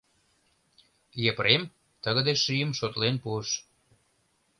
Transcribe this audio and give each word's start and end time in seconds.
Епрем 1.31 1.63
тыгыде 2.03 2.33
шийым 2.43 2.71
шотлен 2.79 3.15
пуыш. 3.23 3.49